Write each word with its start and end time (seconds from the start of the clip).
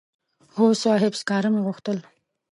هو 0.55 0.67
صاحب 0.83 1.11
سکاره 1.19 1.49
مې 1.53 1.61
غوښتل. 1.65 1.97